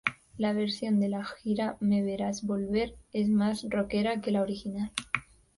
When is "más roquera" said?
3.29-4.19